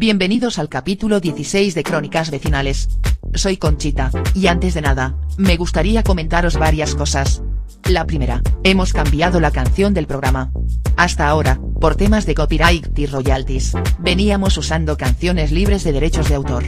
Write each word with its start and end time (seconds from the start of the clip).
Bienvenidos 0.00 0.58
al 0.58 0.70
capítulo 0.70 1.20
16 1.20 1.74
de 1.74 1.82
Crónicas 1.82 2.30
Vecinales. 2.30 2.88
Soy 3.34 3.58
Conchita, 3.58 4.10
y 4.34 4.46
antes 4.46 4.72
de 4.72 4.80
nada, 4.80 5.14
me 5.36 5.58
gustaría 5.58 6.02
comentaros 6.02 6.56
varias 6.56 6.94
cosas. 6.94 7.42
La 7.84 8.06
primera, 8.06 8.40
hemos 8.64 8.94
cambiado 8.94 9.40
la 9.40 9.50
canción 9.50 9.92
del 9.92 10.06
programa. 10.06 10.52
Hasta 10.96 11.28
ahora, 11.28 11.60
por 11.82 11.96
temas 11.96 12.24
de 12.24 12.34
copyright 12.34 12.98
y 12.98 13.04
royalties, 13.04 13.74
veníamos 13.98 14.56
usando 14.56 14.96
canciones 14.96 15.52
libres 15.52 15.84
de 15.84 15.92
derechos 15.92 16.30
de 16.30 16.36
autor. 16.36 16.64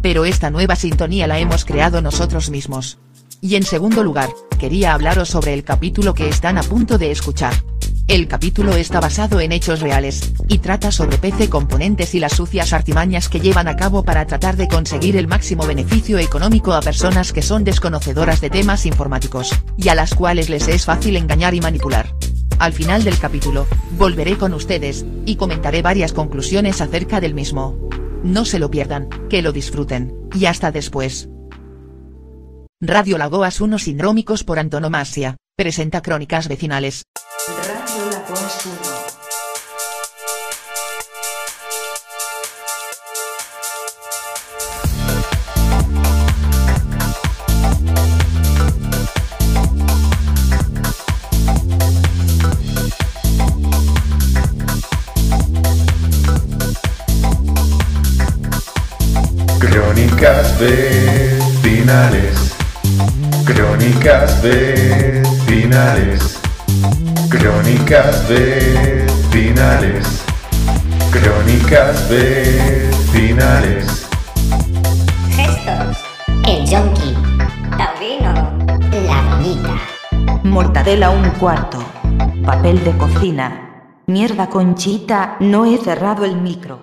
Pero 0.00 0.24
esta 0.24 0.50
nueva 0.50 0.76
sintonía 0.76 1.26
la 1.26 1.40
hemos 1.40 1.64
creado 1.64 2.00
nosotros 2.02 2.50
mismos. 2.50 2.98
Y 3.40 3.56
en 3.56 3.64
segundo 3.64 4.04
lugar, 4.04 4.30
quería 4.60 4.94
hablaros 4.94 5.30
sobre 5.30 5.54
el 5.54 5.64
capítulo 5.64 6.14
que 6.14 6.28
están 6.28 6.56
a 6.56 6.62
punto 6.62 6.98
de 6.98 7.10
escuchar. 7.10 7.54
El 8.08 8.28
capítulo 8.28 8.76
está 8.76 9.00
basado 9.00 9.40
en 9.40 9.50
hechos 9.50 9.80
reales, 9.80 10.32
y 10.46 10.58
trata 10.58 10.92
sobre 10.92 11.18
PC 11.18 11.50
Componentes 11.50 12.14
y 12.14 12.20
las 12.20 12.34
sucias 12.34 12.72
artimañas 12.72 13.28
que 13.28 13.40
llevan 13.40 13.66
a 13.66 13.74
cabo 13.74 14.04
para 14.04 14.24
tratar 14.26 14.56
de 14.56 14.68
conseguir 14.68 15.16
el 15.16 15.26
máximo 15.26 15.66
beneficio 15.66 16.16
económico 16.18 16.72
a 16.72 16.82
personas 16.82 17.32
que 17.32 17.42
son 17.42 17.64
desconocedoras 17.64 18.40
de 18.40 18.48
temas 18.48 18.86
informáticos, 18.86 19.50
y 19.76 19.88
a 19.88 19.96
las 19.96 20.14
cuales 20.14 20.48
les 20.48 20.68
es 20.68 20.84
fácil 20.84 21.16
engañar 21.16 21.54
y 21.54 21.60
manipular. 21.60 22.14
Al 22.60 22.72
final 22.72 23.02
del 23.02 23.18
capítulo, 23.18 23.66
volveré 23.98 24.38
con 24.38 24.54
ustedes, 24.54 25.04
y 25.24 25.34
comentaré 25.34 25.82
varias 25.82 26.12
conclusiones 26.12 26.80
acerca 26.80 27.20
del 27.20 27.34
mismo. 27.34 27.76
No 28.22 28.44
se 28.44 28.60
lo 28.60 28.70
pierdan, 28.70 29.08
que 29.28 29.42
lo 29.42 29.50
disfruten, 29.50 30.14
y 30.32 30.46
hasta 30.46 30.70
después. 30.70 31.28
Radio 32.80 33.18
Lagoas 33.18 33.60
1 33.60 33.80
Sindrómicos 33.80 34.44
por 34.44 34.60
antonomasia, 34.60 35.38
presenta 35.56 36.02
Crónicas 36.02 36.46
Vecinales. 36.46 37.02
Radio 37.48 38.10
Lagoas 38.10 38.66
1. 38.66 38.74
Crónicas 59.60 60.58
vecinales. 60.58 62.56
Crónicas. 63.44 64.36
Crónicas 67.38 68.26
vecinales. 68.30 70.24
Crónicas 71.10 72.08
vecinales. 72.08 74.08
Gestos. 75.28 75.98
El 76.46 76.66
Yonki. 76.66 77.14
Taurino. 77.76 78.32
La 79.06 79.36
doñita. 79.36 79.74
Mortadela 80.44 81.10
un 81.10 81.28
cuarto. 81.32 81.76
Papel 82.46 82.82
de 82.82 82.96
cocina. 82.96 83.84
Mierda 84.06 84.48
Conchita, 84.48 85.36
no 85.38 85.66
he 85.66 85.76
cerrado 85.76 86.24
el 86.24 86.36
micro. 86.36 86.78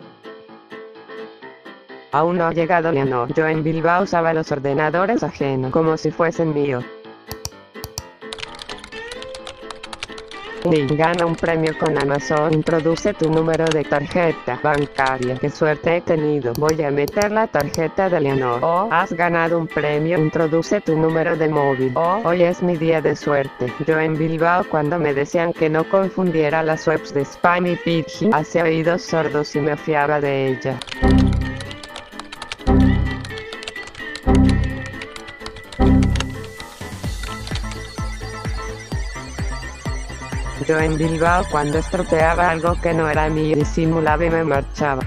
Aún 2.11 2.37
no 2.37 2.45
ha 2.45 2.53
llegado 2.53 2.91
Leonor. 2.91 3.33
Yo 3.33 3.47
en 3.47 3.63
Bilbao 3.63 4.03
usaba 4.03 4.35
los 4.35 4.51
ordenadores 4.51 5.23
ajenos 5.23 5.71
como 5.71 5.97
si 5.97 6.11
fuesen 6.11 6.53
míos. 6.53 6.85
Gana 10.63 11.25
un 11.25 11.35
premio 11.35 11.77
con 11.77 11.97
Amazon. 11.97 12.53
Introduce 12.53 13.13
tu 13.13 13.29
número 13.29 13.65
de 13.65 13.83
tarjeta 13.83 14.57
bancaria. 14.63 15.35
Qué 15.35 15.49
suerte 15.49 15.97
he 15.97 16.01
tenido. 16.01 16.53
Voy 16.53 16.81
a 16.81 16.89
meter 16.89 17.31
la 17.31 17.47
tarjeta 17.47 18.09
de 18.09 18.21
Leonor. 18.21 18.63
O 18.63 18.87
has 18.89 19.11
ganado 19.11 19.59
un 19.59 19.67
premio. 19.67 20.17
Introduce 20.17 20.79
tu 20.79 20.95
número 20.95 21.35
de 21.35 21.49
móvil. 21.49 21.91
O 21.95 22.21
hoy 22.23 22.43
es 22.43 22.63
mi 22.63 22.77
día 22.77 23.01
de 23.01 23.15
suerte. 23.15 23.73
Yo 23.85 23.99
en 23.99 24.17
Bilbao 24.17 24.63
cuando 24.69 24.97
me 24.97 25.13
decían 25.13 25.51
que 25.51 25.69
no 25.69 25.83
confundiera 25.89 26.63
las 26.63 26.87
webs 26.87 27.13
de 27.13 27.25
spam 27.25 27.67
y 27.67 27.75
Pidgin. 27.75 28.33
Hacía 28.33 28.63
oídos 28.63 29.01
sordos 29.01 29.53
y 29.57 29.59
me 29.59 29.75
fiaba 29.75 30.21
de 30.21 30.47
ella. 30.47 30.79
Yo 40.73 40.79
en 40.79 40.97
Bilbao 40.97 41.45
cuando 41.51 41.77
estropeaba 41.77 42.49
algo 42.49 42.73
que 42.81 42.95
no 42.95 43.07
era 43.07 43.29
mío 43.29 43.55
disimulaba 43.55 44.25
y 44.25 44.31
me 44.31 44.43
marchaba. 44.43 45.03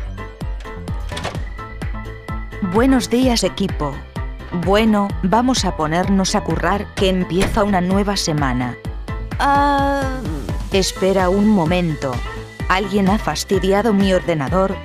Buenos 2.72 3.10
días 3.10 3.42
equipo. 3.42 3.92
Bueno, 4.64 5.08
vamos 5.24 5.64
a 5.64 5.76
ponernos 5.76 6.36
a 6.36 6.44
currar 6.44 6.94
que 6.94 7.08
empieza 7.08 7.64
una 7.64 7.80
nueva 7.80 8.16
semana. 8.16 8.76
Ah... 9.40 10.20
Espera 10.70 11.30
un 11.30 11.48
momento. 11.48 12.12
¿Alguien 12.68 13.08
ha 13.08 13.18
fastidiado 13.18 13.92
mi 13.92 14.12
ordenador? 14.12 14.76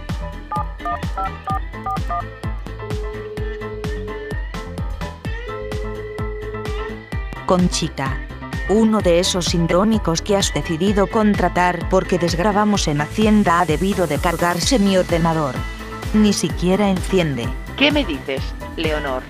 Conchita. 7.45 8.30
Uno 8.73 9.01
de 9.01 9.19
esos 9.19 9.47
sindrómicos 9.47 10.21
que 10.21 10.37
has 10.37 10.53
decidido 10.53 11.07
contratar 11.07 11.89
porque 11.89 12.17
desgrabamos 12.17 12.87
en 12.87 13.01
Hacienda 13.01 13.59
ha 13.59 13.65
debido 13.65 14.07
de 14.07 14.17
cargarse 14.17 14.79
mi 14.79 14.95
ordenador. 14.95 15.55
Ni 16.13 16.31
siquiera 16.31 16.89
enciende. 16.89 17.49
¿Qué 17.75 17.91
me 17.91 18.05
dices, 18.05 18.41
Leonor? 18.77 19.23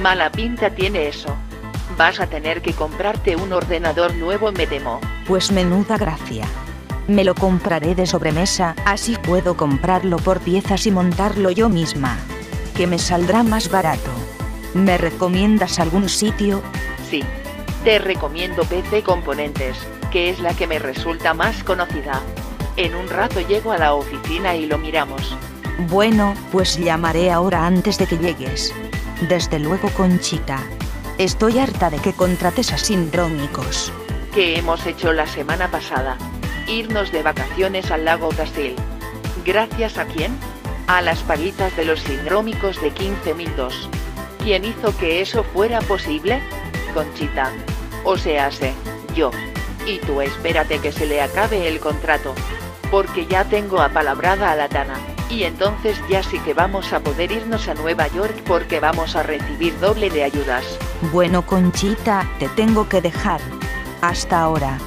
Mala 0.00 0.32
pinta 0.32 0.70
tiene 0.70 1.08
eso. 1.08 1.36
Vas 1.98 2.20
a 2.20 2.26
tener 2.26 2.62
que 2.62 2.72
comprarte 2.72 3.36
un 3.36 3.52
ordenador 3.52 4.14
nuevo, 4.14 4.50
me 4.50 4.66
temo. 4.66 4.98
Pues 5.26 5.52
menuda 5.52 5.98
gracia. 5.98 6.46
Me 7.06 7.22
lo 7.22 7.34
compraré 7.34 7.94
de 7.94 8.06
sobremesa, 8.06 8.74
así 8.86 9.18
puedo 9.22 9.58
comprarlo 9.58 10.16
por 10.16 10.40
piezas 10.40 10.86
y 10.86 10.90
montarlo 10.90 11.50
yo 11.50 11.68
misma. 11.68 12.16
Que 12.74 12.86
me 12.86 12.98
saldrá 12.98 13.42
más 13.42 13.70
barato. 13.70 14.10
¿Me 14.72 14.96
recomiendas 14.96 15.78
algún 15.78 16.08
sitio? 16.08 16.62
Sí. 17.10 17.22
Te 17.84 17.98
recomiendo 17.98 18.64
PC 18.64 19.02
Componentes, 19.02 19.76
que 20.12 20.28
es 20.28 20.38
la 20.38 20.52
que 20.54 20.66
me 20.66 20.78
resulta 20.78 21.32
más 21.32 21.64
conocida. 21.64 22.20
En 22.76 22.94
un 22.94 23.08
rato 23.08 23.40
llego 23.40 23.72
a 23.72 23.78
la 23.78 23.94
oficina 23.94 24.54
y 24.54 24.66
lo 24.66 24.76
miramos. 24.76 25.34
Bueno, 25.88 26.34
pues 26.52 26.76
llamaré 26.76 27.30
ahora 27.30 27.66
antes 27.66 27.96
de 27.96 28.06
que 28.06 28.18
llegues. 28.18 28.74
Desde 29.28 29.58
luego, 29.58 29.88
Conchita. 29.96 30.58
Estoy 31.16 31.58
harta 31.58 31.88
de 31.88 31.98
que 31.98 32.12
contrates 32.12 32.70
a 32.72 32.76
sindrómicos. 32.76 33.90
¿Qué 34.34 34.58
hemos 34.58 34.86
hecho 34.86 35.14
la 35.14 35.26
semana 35.26 35.70
pasada? 35.70 36.18
Irnos 36.68 37.10
de 37.12 37.22
vacaciones 37.22 37.90
al 37.90 38.04
lago 38.04 38.28
Castil. 38.28 38.76
¿Gracias 39.46 39.96
a 39.96 40.04
quién? 40.04 40.36
A 40.86 41.00
las 41.00 41.20
paguitas 41.20 41.74
de 41.76 41.86
los 41.86 42.00
sindrómicos 42.00 42.78
de 42.82 42.92
15.002. 42.92 43.72
¿Quién 44.42 44.66
hizo 44.66 44.94
que 44.98 45.22
eso 45.22 45.44
fuera 45.44 45.80
posible? 45.80 46.42
Conchita. 46.94 47.50
O 48.04 48.16
sea, 48.16 48.50
sé, 48.50 48.72
yo. 49.14 49.30
Y 49.86 49.98
tú 49.98 50.20
espérate 50.20 50.78
que 50.78 50.92
se 50.92 51.06
le 51.06 51.20
acabe 51.20 51.68
el 51.68 51.80
contrato. 51.80 52.34
Porque 52.90 53.26
ya 53.26 53.44
tengo 53.44 53.80
apalabrada 53.80 54.50
a 54.50 54.56
la 54.56 54.68
Tana. 54.68 54.98
Y 55.28 55.44
entonces 55.44 56.00
ya 56.08 56.22
sí 56.22 56.38
que 56.40 56.54
vamos 56.54 56.92
a 56.92 57.00
poder 57.00 57.30
irnos 57.30 57.68
a 57.68 57.74
Nueva 57.74 58.08
York 58.08 58.34
porque 58.46 58.80
vamos 58.80 59.14
a 59.14 59.22
recibir 59.22 59.78
doble 59.78 60.10
de 60.10 60.24
ayudas. 60.24 60.64
Bueno, 61.12 61.46
Conchita, 61.46 62.28
te 62.38 62.48
tengo 62.48 62.88
que 62.88 63.00
dejar. 63.00 63.40
Hasta 64.00 64.40
ahora. 64.40 64.78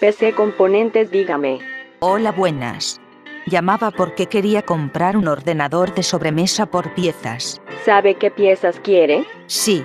PC 0.00 0.34
Componentes, 0.34 1.10
dígame. 1.10 1.60
Hola, 2.00 2.32
buenas. 2.32 3.01
Llamaba 3.46 3.90
porque 3.90 4.26
quería 4.26 4.62
comprar 4.62 5.16
un 5.16 5.26
ordenador 5.26 5.94
de 5.94 6.02
sobremesa 6.02 6.66
por 6.66 6.94
piezas. 6.94 7.60
¿Sabe 7.84 8.14
qué 8.14 8.30
piezas 8.30 8.78
quiere? 8.80 9.26
Sí. 9.46 9.84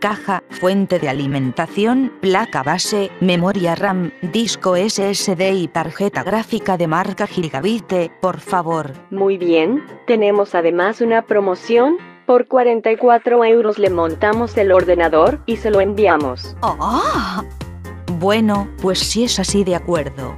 Caja, 0.00 0.42
fuente 0.50 0.98
de 0.98 1.08
alimentación, 1.08 2.12
placa 2.20 2.62
base, 2.62 3.10
memoria 3.20 3.74
RAM, 3.74 4.12
disco 4.20 4.76
SSD 4.76 5.52
y 5.54 5.68
tarjeta 5.68 6.22
gráfica 6.22 6.76
de 6.76 6.86
marca 6.86 7.26
Gigabit, 7.26 8.10
por 8.20 8.40
favor. 8.40 8.92
Muy 9.10 9.38
bien. 9.38 9.82
Tenemos 10.06 10.54
además 10.54 11.00
una 11.00 11.22
promoción. 11.22 11.96
Por 12.26 12.46
44 12.46 13.44
euros 13.44 13.78
le 13.78 13.88
montamos 13.88 14.56
el 14.56 14.72
ordenador 14.72 15.40
y 15.46 15.56
se 15.56 15.70
lo 15.70 15.80
enviamos. 15.80 16.56
¡Oh! 16.60 17.42
Bueno, 18.18 18.68
pues 18.82 18.98
si 18.98 19.24
es 19.24 19.38
así 19.38 19.64
de 19.64 19.76
acuerdo. 19.76 20.36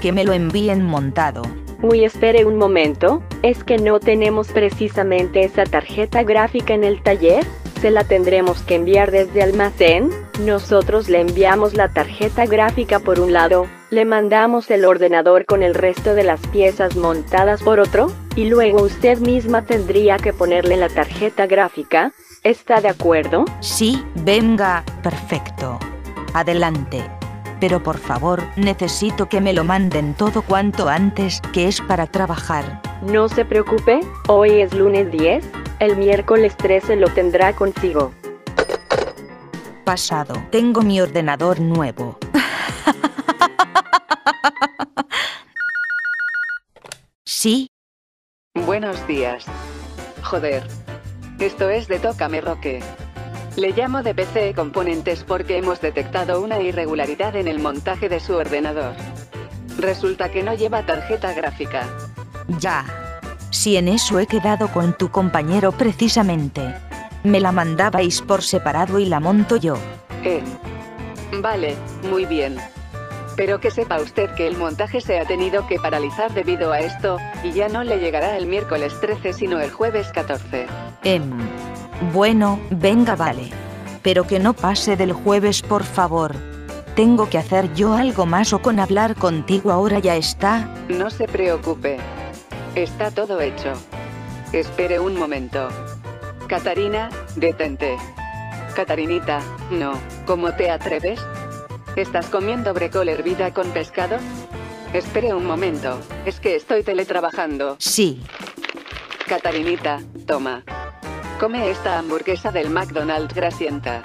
Que 0.00 0.12
me 0.12 0.24
lo 0.24 0.32
envíen 0.32 0.84
montado. 0.84 1.42
Uy, 1.82 2.04
espere 2.04 2.44
un 2.44 2.56
momento. 2.56 3.22
¿Es 3.42 3.64
que 3.64 3.78
no 3.78 4.00
tenemos 4.00 4.48
precisamente 4.48 5.44
esa 5.44 5.64
tarjeta 5.64 6.22
gráfica 6.22 6.74
en 6.74 6.84
el 6.84 7.02
taller? 7.02 7.46
se 7.80 7.90
la 7.90 8.04
tendremos 8.04 8.62
que 8.62 8.74
enviar 8.74 9.10
desde 9.10 9.42
almacén, 9.42 10.10
nosotros 10.40 11.08
le 11.08 11.20
enviamos 11.20 11.74
la 11.74 11.88
tarjeta 11.88 12.44
gráfica 12.44 12.98
por 12.98 13.20
un 13.20 13.32
lado, 13.32 13.68
le 13.88 14.04
mandamos 14.04 14.70
el 14.70 14.84
ordenador 14.84 15.46
con 15.46 15.62
el 15.62 15.74
resto 15.74 16.14
de 16.14 16.22
las 16.22 16.46
piezas 16.48 16.96
montadas 16.96 17.62
por 17.62 17.80
otro, 17.80 18.12
y 18.36 18.50
luego 18.50 18.82
usted 18.82 19.18
misma 19.18 19.64
tendría 19.64 20.18
que 20.18 20.34
ponerle 20.34 20.76
la 20.76 20.90
tarjeta 20.90 21.46
gráfica. 21.46 22.12
¿Está 22.42 22.80
de 22.80 22.88
acuerdo? 22.88 23.46
Sí, 23.60 24.02
venga, 24.14 24.84
perfecto. 25.02 25.78
Adelante. 26.34 27.19
Pero 27.60 27.82
por 27.82 27.98
favor, 27.98 28.42
necesito 28.56 29.28
que 29.28 29.40
me 29.40 29.52
lo 29.52 29.64
manden 29.64 30.14
todo 30.14 30.42
cuanto 30.42 30.88
antes, 30.88 31.40
que 31.52 31.68
es 31.68 31.80
para 31.80 32.06
trabajar. 32.06 32.80
No 33.02 33.28
se 33.28 33.44
preocupe, 33.44 34.00
hoy 34.28 34.62
es 34.62 34.74
lunes 34.74 35.10
10, 35.12 35.44
el 35.78 35.96
miércoles 35.96 36.56
13 36.56 36.96
lo 36.96 37.08
tendrá 37.08 37.54
consigo. 37.54 38.12
Pasado, 39.84 40.34
tengo 40.50 40.82
mi 40.82 41.00
ordenador 41.00 41.60
nuevo. 41.60 42.18
sí, 47.24 47.68
Buenos 48.54 49.06
días. 49.06 49.44
Joder. 50.22 50.66
Esto 51.38 51.70
es 51.70 51.86
de 51.86 52.00
Tócame 52.00 52.40
Roque. 52.40 52.82
Le 53.56 53.72
llamo 53.72 54.02
de 54.02 54.14
PC 54.14 54.54
Componentes 54.54 55.24
porque 55.24 55.58
hemos 55.58 55.80
detectado 55.80 56.40
una 56.40 56.60
irregularidad 56.60 57.36
en 57.36 57.48
el 57.48 57.58
montaje 57.58 58.08
de 58.08 58.20
su 58.20 58.34
ordenador. 58.34 58.94
Resulta 59.78 60.30
que 60.30 60.42
no 60.42 60.54
lleva 60.54 60.86
tarjeta 60.86 61.32
gráfica. 61.32 61.86
ya. 62.58 62.84
Si 63.50 63.76
en 63.76 63.88
eso 63.88 64.20
he 64.20 64.28
quedado 64.28 64.68
con 64.68 64.96
tu 64.96 65.10
compañero 65.10 65.72
precisamente. 65.72 66.72
Me 67.24 67.40
la 67.40 67.50
mandabais 67.50 68.22
por 68.22 68.42
separado 68.42 69.00
y 69.00 69.06
la 69.06 69.18
monto 69.18 69.56
yo. 69.56 69.74
Eh. 70.22 70.42
Vale, 71.40 71.76
muy 72.08 72.26
bien. 72.26 72.58
Pero 73.36 73.60
que 73.60 73.70
sepa 73.70 74.00
usted 74.00 74.30
que 74.34 74.46
el 74.46 74.56
montaje 74.56 75.00
se 75.00 75.18
ha 75.18 75.24
tenido 75.24 75.66
que 75.66 75.78
paralizar 75.78 76.32
debido 76.32 76.72
a 76.72 76.80
esto, 76.80 77.18
y 77.42 77.52
ya 77.52 77.68
no 77.68 77.82
le 77.82 77.98
llegará 77.98 78.36
el 78.36 78.46
miércoles 78.46 78.92
13 79.00 79.32
sino 79.32 79.60
el 79.60 79.70
jueves 79.70 80.08
14. 80.08 80.66
Em. 81.04 81.30
Bueno, 82.12 82.58
venga, 82.70 83.14
vale. 83.14 83.50
Pero 84.02 84.26
que 84.26 84.38
no 84.38 84.54
pase 84.54 84.96
del 84.96 85.12
jueves, 85.12 85.62
por 85.62 85.84
favor. 85.84 86.34
¿Tengo 86.96 87.28
que 87.28 87.38
hacer 87.38 87.72
yo 87.74 87.94
algo 87.94 88.26
más 88.26 88.52
o 88.52 88.60
con 88.60 88.80
hablar 88.80 89.14
contigo 89.14 89.70
ahora 89.70 89.98
ya 89.98 90.16
está? 90.16 90.74
No 90.88 91.10
se 91.10 91.26
preocupe. 91.28 91.98
Está 92.74 93.10
todo 93.10 93.40
hecho. 93.40 93.72
Espere 94.52 94.98
un 94.98 95.16
momento. 95.16 95.68
Catarina, 96.48 97.10
detente. 97.36 97.96
Catarinita, 98.74 99.40
no, 99.70 99.92
¿cómo 100.26 100.52
te 100.54 100.70
atreves? 100.70 101.20
¿Estás 101.96 102.26
comiendo 102.26 102.72
brecol 102.72 103.08
hervida 103.08 103.52
con 103.52 103.68
pescado? 103.70 104.16
Espere 104.92 105.34
un 105.34 105.44
momento, 105.44 105.98
es 106.24 106.40
que 106.40 106.56
estoy 106.56 106.82
teletrabajando. 106.82 107.76
Sí, 107.78 108.22
Catarinita, 109.28 110.00
toma. 110.26 110.64
Come 111.40 111.70
esta 111.70 111.98
hamburguesa 111.98 112.52
del 112.52 112.68
McDonald's 112.68 113.32
grasienta. 113.32 114.02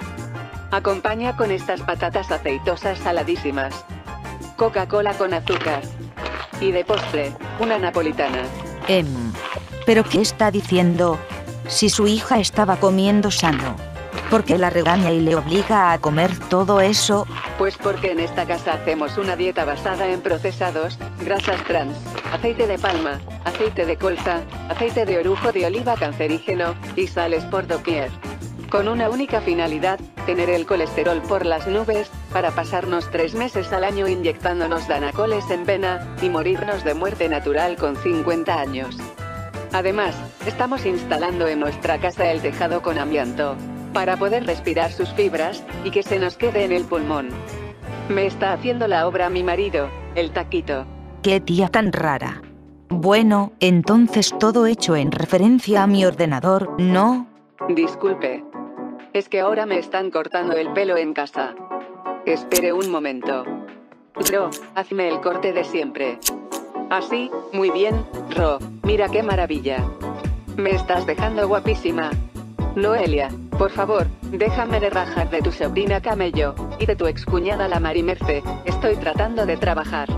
Acompaña 0.70 1.36
con 1.36 1.50
estas 1.50 1.82
patatas 1.82 2.30
aceitosas 2.30 2.98
saladísimas. 2.98 3.84
Coca-Cola 4.56 5.12
con 5.12 5.34
azúcar. 5.34 5.82
Y 6.62 6.72
de 6.72 6.82
postre, 6.86 7.34
una 7.60 7.78
napolitana. 7.78 8.42
em. 8.88 9.06
¿Pero 9.84 10.02
qué 10.02 10.22
está 10.22 10.50
diciendo? 10.50 11.18
Si 11.68 11.90
su 11.90 12.06
hija 12.06 12.38
estaba 12.38 12.76
comiendo 12.76 13.30
sano. 13.30 13.76
¿Por 14.30 14.42
qué 14.42 14.56
la 14.56 14.70
regaña 14.70 15.10
y 15.10 15.20
le 15.20 15.36
obliga 15.36 15.92
a 15.92 15.98
comer 15.98 16.38
todo 16.48 16.80
eso? 16.80 17.26
Pues 17.58 17.76
porque 17.76 18.12
en 18.12 18.20
esta 18.20 18.46
casa 18.46 18.72
hacemos 18.72 19.18
una 19.18 19.36
dieta 19.36 19.66
basada 19.66 20.08
en 20.08 20.22
procesados, 20.22 20.98
grasas 21.20 21.62
trans, 21.64 21.98
aceite 22.32 22.66
de 22.66 22.78
palma, 22.78 23.20
aceite 23.44 23.86
de 23.86 23.96
colza, 23.96 24.42
aceite 24.68 25.06
de 25.06 25.18
orujo 25.18 25.52
de 25.52 25.66
oliva 25.66 25.94
cancerígeno, 25.94 26.74
y 26.96 27.06
sales 27.06 27.44
por 27.44 27.66
doquier. 27.66 28.10
Con 28.70 28.88
una 28.88 29.08
única 29.08 29.40
finalidad, 29.40 30.00
tener 30.26 30.50
el 30.50 30.66
colesterol 30.66 31.22
por 31.22 31.46
las 31.46 31.66
nubes, 31.68 32.10
para 32.32 32.50
pasarnos 32.50 33.10
tres 33.10 33.34
meses 33.34 33.72
al 33.72 33.84
año 33.84 34.08
inyectándonos 34.08 34.88
danacoles 34.88 35.48
en 35.50 35.64
vena, 35.64 36.16
y 36.20 36.28
morirnos 36.28 36.82
de 36.82 36.94
muerte 36.94 37.28
natural 37.28 37.76
con 37.76 37.96
50 37.96 38.60
años. 38.60 38.96
Además, 39.72 40.16
estamos 40.46 40.84
instalando 40.84 41.46
en 41.46 41.60
nuestra 41.60 41.98
casa 41.98 42.30
el 42.30 42.40
tejado 42.40 42.82
con 42.82 42.98
amianto, 42.98 43.56
para 43.92 44.16
poder 44.16 44.46
respirar 44.46 44.92
sus 44.92 45.10
fibras, 45.12 45.62
y 45.84 45.90
que 45.90 46.02
se 46.02 46.18
nos 46.18 46.36
quede 46.36 46.64
en 46.64 46.72
el 46.72 46.84
pulmón. 46.84 47.28
Me 48.08 48.26
está 48.26 48.52
haciendo 48.52 48.88
la 48.88 49.06
obra 49.06 49.30
mi 49.30 49.42
marido, 49.42 49.88
el 50.14 50.32
taquito. 50.32 50.86
¡Qué 51.26 51.40
tía 51.40 51.66
tan 51.66 51.90
rara! 51.90 52.40
Bueno, 52.88 53.50
entonces 53.58 54.32
todo 54.38 54.66
hecho 54.66 54.94
en 54.94 55.10
referencia 55.10 55.82
a 55.82 55.88
mi 55.88 56.04
ordenador, 56.04 56.80
¿no? 56.80 57.26
Disculpe. 57.68 58.44
Es 59.12 59.28
que 59.28 59.40
ahora 59.40 59.66
me 59.66 59.76
están 59.76 60.12
cortando 60.12 60.54
el 60.54 60.72
pelo 60.72 60.96
en 60.96 61.14
casa. 61.14 61.56
Espere 62.26 62.72
un 62.72 62.92
momento. 62.92 63.42
Ro, 64.30 64.50
hazme 64.76 65.08
el 65.08 65.20
corte 65.20 65.52
de 65.52 65.64
siempre. 65.64 66.20
Así, 66.90 67.28
muy 67.52 67.70
bien, 67.70 68.06
Ro, 68.30 68.58
mira 68.84 69.08
qué 69.08 69.24
maravilla. 69.24 69.84
Me 70.56 70.76
estás 70.76 71.06
dejando 71.06 71.48
guapísima. 71.48 72.12
Noelia, 72.76 73.30
por 73.58 73.72
favor, 73.72 74.06
déjame 74.30 74.78
de 74.78 74.90
rajar 74.90 75.28
de 75.30 75.42
tu 75.42 75.50
sobrina 75.50 76.00
Camello, 76.00 76.54
y 76.78 76.86
de 76.86 76.94
tu 76.94 77.08
excuñada 77.08 77.66
la 77.66 77.80
Marimerce, 77.80 78.44
estoy 78.64 78.94
tratando 78.94 79.44
de 79.44 79.56
trabajar. 79.56 80.08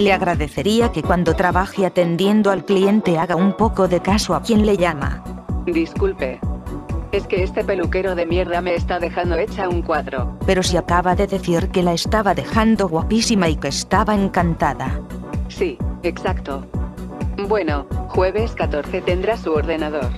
Le 0.00 0.14
agradecería 0.14 0.92
que 0.92 1.02
cuando 1.02 1.34
trabaje 1.34 1.84
atendiendo 1.84 2.50
al 2.50 2.64
cliente 2.64 3.18
haga 3.18 3.36
un 3.36 3.52
poco 3.52 3.86
de 3.86 4.00
caso 4.00 4.34
a 4.34 4.40
quien 4.40 4.64
le 4.64 4.78
llama. 4.78 5.22
Disculpe. 5.66 6.40
Es 7.12 7.26
que 7.26 7.42
este 7.42 7.64
peluquero 7.64 8.14
de 8.14 8.24
mierda 8.24 8.62
me 8.62 8.74
está 8.74 8.98
dejando 8.98 9.36
hecha 9.36 9.68
un 9.68 9.82
cuadro. 9.82 10.38
Pero 10.46 10.62
si 10.62 10.78
acaba 10.78 11.14
de 11.14 11.26
decir 11.26 11.68
que 11.68 11.82
la 11.82 11.92
estaba 11.92 12.34
dejando 12.34 12.88
guapísima 12.88 13.50
y 13.50 13.56
que 13.56 13.68
estaba 13.68 14.14
encantada. 14.14 14.98
Sí, 15.48 15.76
exacto. 16.02 16.66
Bueno, 17.46 17.86
jueves 18.08 18.52
14 18.52 19.02
tendrá 19.02 19.36
su 19.36 19.52
ordenador. 19.52 20.08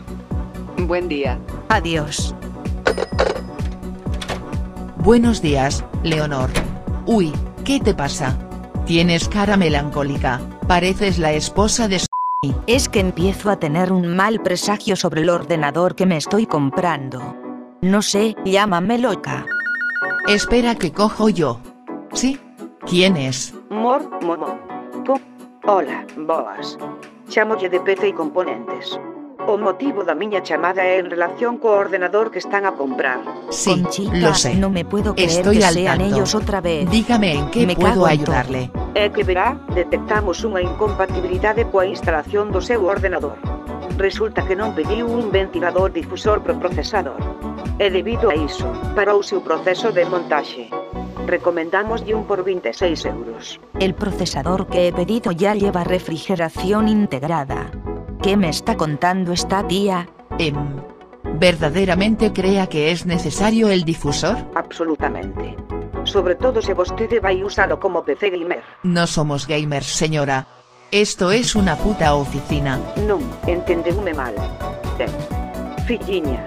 Buen 0.76 1.08
día. 1.08 1.40
Adiós. 1.70 2.36
Buenos 4.98 5.42
días, 5.42 5.84
Leonor. 6.04 6.50
Uy, 7.04 7.32
¿qué 7.64 7.80
te 7.80 7.94
pasa? 7.94 8.38
Tienes 8.86 9.28
cara 9.28 9.56
melancólica, 9.56 10.40
pareces 10.66 11.18
la 11.18 11.32
esposa 11.32 11.86
de... 11.86 12.00
Es 12.66 12.88
que 12.88 12.98
empiezo 12.98 13.48
a 13.48 13.56
tener 13.56 13.92
un 13.92 14.16
mal 14.16 14.40
presagio 14.40 14.96
sobre 14.96 15.22
el 15.22 15.30
ordenador 15.30 15.94
que 15.94 16.04
me 16.04 16.16
estoy 16.16 16.46
comprando. 16.46 17.36
No 17.80 18.02
sé, 18.02 18.34
llámame 18.44 18.98
loca. 18.98 19.46
Espera 20.26 20.74
que 20.74 20.90
cojo 20.90 21.28
yo. 21.28 21.60
¿Sí? 22.12 22.40
¿Quién 22.84 23.16
es? 23.16 23.54
Mor, 23.70 24.10
momo. 24.20 24.58
Hola, 25.64 26.04
boas. 26.16 26.76
Chámolle 27.28 27.68
de 27.68 27.78
PC 27.78 28.08
e 28.08 28.14
componentes. 28.14 28.98
O 29.46 29.58
motivo 29.58 30.04
da 30.04 30.14
miña 30.14 30.40
chamada 30.42 30.82
é 30.86 30.98
en 31.02 31.10
relación 31.10 31.58
co 31.58 31.74
ordenador 31.74 32.30
que 32.30 32.38
están 32.38 32.64
a 32.64 32.72
comprar. 32.78 33.20
Sí, 33.50 33.70
Conchita, 33.82 34.16
lo 34.16 34.34
sé. 34.34 34.54
no 34.54 34.70
me 34.70 34.84
puedo 34.84 35.14
creer 35.14 35.30
Estoy 35.30 35.58
que 35.58 35.64
al 35.64 35.74
sean 35.74 35.98
tanto. 35.98 36.14
ellos 36.14 36.34
otra 36.34 36.60
vez. 36.60 36.88
Dígame 36.90 37.34
en 37.34 37.50
qué 37.50 37.66
Me 37.66 37.74
puedo 37.76 38.06
ayudarle. 38.06 38.70
É 38.94 39.10
que 39.10 39.24
verá, 39.26 39.58
detectamos 39.74 40.44
unha 40.46 40.62
incompatibilidade 40.62 41.66
coa 41.68 41.84
instalación 41.90 42.54
do 42.54 42.62
seu 42.62 42.86
ordenador. 42.86 43.36
Resulta 43.98 44.46
que 44.46 44.54
non 44.54 44.72
pediu 44.78 45.10
un 45.10 45.28
ventilador 45.34 45.90
difusor 45.90 46.40
pro 46.46 46.54
procesador. 46.62 47.18
E 47.82 47.90
debido 47.90 48.30
a 48.30 48.38
iso, 48.38 48.70
parouse 48.94 49.34
o 49.34 49.42
proceso 49.42 49.90
de 49.90 50.06
montaxe. 50.06 50.70
Recomendamoslle 51.26 52.14
un 52.14 52.24
por 52.30 52.42
26 52.46 53.04
euros. 53.10 53.58
El 53.78 53.94
procesador 53.94 54.66
que 54.70 54.86
he 54.88 54.92
pedido 54.92 55.30
ya 55.34 55.54
lleva 55.54 55.82
refrigeración 55.82 56.86
integrada. 56.88 57.70
¿Qué 58.22 58.36
me 58.36 58.50
está 58.50 58.76
contando 58.76 59.32
esta 59.32 59.66
tía? 59.66 60.08
Em, 60.38 60.54
¿Verdaderamente 61.40 62.32
crea 62.32 62.68
que 62.68 62.92
es 62.92 63.04
necesario 63.04 63.68
el 63.68 63.82
difusor? 63.82 64.36
Absolutamente. 64.54 65.56
Sobre 66.04 66.36
todo 66.36 66.62
se 66.62 66.72
vostede 66.72 67.18
vai 67.18 67.42
usalo 67.42 67.80
como 67.80 68.04
PC 68.04 68.30
gamer. 68.30 68.62
No 68.84 69.08
somos 69.08 69.48
gamers, 69.48 69.86
señora. 69.86 70.46
Esto 70.92 71.32
es 71.32 71.56
una 71.56 71.74
puta 71.74 72.14
oficina. 72.14 72.78
Non, 73.10 73.26
entendeume 73.50 74.14
mal. 74.14 74.38
Ben, 74.94 75.10
filliña, 75.90 76.46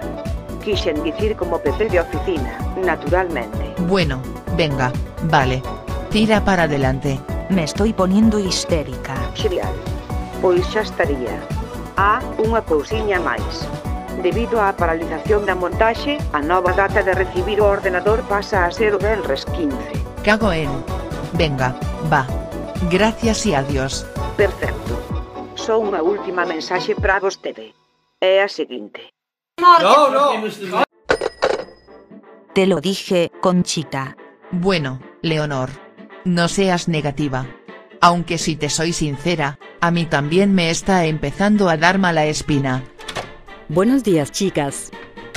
quixen 0.64 1.04
dicir 1.04 1.36
como 1.36 1.60
PC 1.60 1.92
de 1.92 2.00
oficina, 2.00 2.56
naturalmente. 2.80 3.76
Bueno, 3.84 4.22
venga, 4.56 4.92
vale. 5.28 5.60
Tira 6.08 6.40
para 6.40 6.64
adelante. 6.64 7.20
Me 7.50 7.64
estoy 7.64 7.92
poniendo 7.92 8.38
histérica. 8.40 9.12
Xenial. 9.36 9.76
Pois 10.40 10.64
xa 10.72 10.80
estaría. 10.80 11.36
Ah, 11.96 12.20
unha 12.44 12.60
cousiña 12.60 13.16
máis. 13.16 13.64
Debido 14.20 14.60
á 14.60 14.76
paralización 14.76 15.48
da 15.48 15.56
montaxe, 15.56 16.20
a 16.36 16.44
nova 16.44 16.76
data 16.76 17.00
de 17.00 17.16
recibir 17.16 17.56
o 17.64 17.72
ordenador 17.72 18.20
pasa 18.28 18.68
a 18.68 18.70
ser 18.70 18.92
o 18.92 19.00
Benres 19.00 19.48
15. 19.56 19.72
Cago 20.20 20.52
en. 20.52 20.68
Venga, 21.32 21.72
va. 22.12 22.28
Gracias 22.92 23.48
e 23.48 23.56
adiós. 23.56 24.04
Perfecto. 24.36 24.92
Só 25.56 25.80
unha 25.80 26.04
última 26.04 26.44
mensaxe 26.44 26.92
para 26.92 27.16
vostede. 27.16 27.72
É 28.20 28.44
a 28.44 28.48
seguinte. 28.52 29.16
No, 29.56 29.80
no. 30.12 30.36
Te 32.52 32.68
lo 32.68 32.84
dije, 32.84 33.32
Conchita. 33.40 34.20
Bueno, 34.52 35.00
Leonor. 35.24 35.72
No 36.28 36.48
seas 36.52 36.88
negativa. 36.92 37.48
Aunque 38.00 38.36
si 38.36 38.56
te 38.56 38.68
soy 38.68 38.92
sincera, 38.92 39.58
a 39.86 39.92
mí 39.92 40.04
también 40.04 40.52
me 40.52 40.68
está 40.68 41.06
empezando 41.06 41.68
a 41.68 41.76
dar 41.76 41.98
mala 41.98 42.26
espina. 42.26 42.82
Buenos 43.68 44.02
días, 44.02 44.32
chicas. 44.32 44.90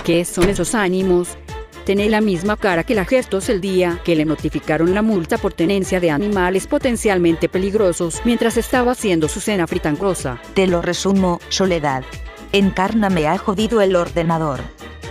¿Qué 0.03 0.25
son 0.25 0.49
esos 0.49 0.73
ánimos? 0.73 1.37
Tenéis 1.85 2.09
la 2.09 2.19
misma 2.19 2.57
cara 2.57 2.83
que 2.83 2.95
la 2.95 3.05
gestos 3.05 3.47
el 3.49 3.61
día 3.61 4.01
que 4.03 4.15
le 4.15 4.25
notificaron 4.25 4.95
la 4.95 5.03
multa 5.03 5.37
por 5.37 5.53
tenencia 5.53 5.99
de 5.99 6.09
animales 6.09 6.65
potencialmente 6.65 7.47
peligrosos 7.47 8.21
mientras 8.25 8.57
estaba 8.57 8.93
haciendo 8.93 9.27
su 9.27 9.39
cena 9.39 9.67
fritangrosa. 9.67 10.41
Te 10.55 10.65
lo 10.65 10.81
resumo, 10.81 11.39
Soledad. 11.49 12.03
Encarna 12.51 13.11
me 13.11 13.27
ha 13.27 13.37
jodido 13.37 13.81
el 13.81 13.95
ordenador. 13.95 14.61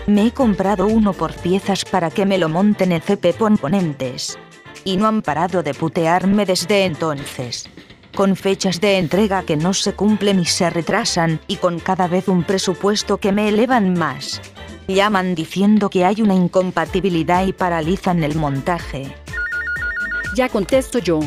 Me 0.09 0.27
he 0.27 0.33
comprado 0.33 0.89
uno 0.89 1.13
por 1.13 1.33
piezas 1.33 1.85
para 1.85 2.11
que 2.11 2.27
me 2.27 2.39
lo 2.39 2.49
monten 2.49 2.91
en 2.91 3.03
CP 3.03 3.35
Componentes. 3.35 4.37
Y 4.85 4.97
no 4.97 5.07
han 5.07 5.23
parado 5.23 5.63
de 5.63 5.75
putearme 5.75 6.45
desde 6.45 6.87
entonces. 6.87 7.71
Con 8.19 8.35
fechas 8.35 8.81
de 8.81 8.99
entrega 8.99 9.45
que 9.45 9.57
no 9.57 9.73
se 9.73 9.93
cumplen 9.93 10.41
y 10.41 10.45
se 10.45 10.69
retrasan, 10.71 11.39
y 11.47 11.55
con 11.55 11.79
cada 11.79 12.09
vez 12.09 12.27
un 12.27 12.43
presupuesto 12.43 13.19
que 13.19 13.31
me 13.31 13.49
elevan 13.49 13.97
más. 13.97 14.43
Llaman 14.89 15.37
diciendo 15.37 15.89
que 15.89 16.05
hay 16.05 16.21
una 16.21 16.35
incompatibilidad 16.35 17.47
y 17.47 17.53
paralizan 17.53 18.25
el 18.25 18.35
montaje. 18.35 19.15
Ya 20.35 20.49
contesto 20.49 20.99
yo. 20.99 21.21